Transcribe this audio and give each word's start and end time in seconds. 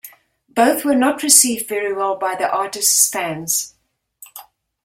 Both 0.49 0.83
were 0.83 0.95
not 0.95 1.21
received 1.21 1.69
very 1.69 1.93
well 1.93 2.15
by 2.15 2.33
the 2.33 2.49
artist's 2.49 3.07
fans. 3.07 3.75